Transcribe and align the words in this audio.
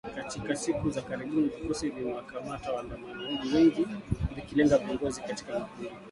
Katika 0.15 0.55
siku 0.55 0.89
za 0.89 1.01
karibuni 1.01 1.47
vikosi 1.47 1.89
vimewakamata 1.89 2.71
waandamanaji 2.73 3.55
wengi 3.55 3.87
vikilenga 4.35 4.77
viongozi 4.77 5.21
katika 5.21 5.59
makundi 5.59 5.89
pinzani 5.89 5.99